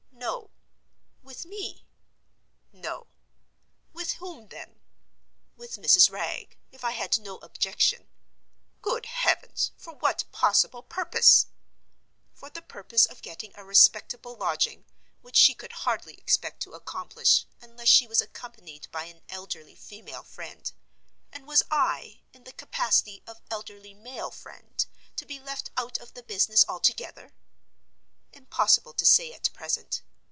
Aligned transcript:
No. 0.13 0.49
With 1.23 1.45
me? 1.47 1.87
No. 2.71 3.07
With 3.93 4.13
whom 4.13 4.49
then? 4.49 4.79
With 5.55 5.77
Mrs. 5.81 6.11
Wragge, 6.11 6.57
if 6.71 6.83
I 6.83 6.91
had 6.91 7.17
no 7.17 7.37
objection. 7.39 8.07
Good 8.83 9.05
heavens! 9.07 9.71
for 9.77 9.93
what 9.93 10.25
possible 10.31 10.83
purpose? 10.83 11.47
For 12.33 12.49
the 12.51 12.61
purpose 12.61 13.05
of 13.07 13.23
getting 13.23 13.51
a 13.55 13.63
respectable 13.63 14.35
lodging, 14.35 14.85
which 15.21 15.35
she 15.35 15.55
could 15.55 15.71
hardly 15.71 16.13
expect 16.15 16.61
to 16.63 16.73
accomplish 16.73 17.45
unless 17.59 17.87
she 17.89 18.05
was 18.07 18.21
accompanied 18.21 18.87
by 18.91 19.05
an 19.05 19.23
elderly 19.29 19.73
female 19.75 20.23
friend. 20.23 20.71
And 21.31 21.47
was 21.47 21.63
I, 21.71 22.21
in 22.33 22.43
the 22.43 22.51
capacity 22.53 23.23
of 23.25 23.41
elderly 23.49 23.93
male 23.95 24.29
friend, 24.31 24.85
to 25.15 25.25
be 25.25 25.39
left 25.39 25.71
out 25.77 25.97
of 25.97 26.13
the 26.13 26.23
business 26.23 26.63
altogether? 26.69 27.33
Impossible 28.33 28.93
to 28.93 29.05
say 29.05 29.33
at 29.33 29.51
present. 29.53 30.01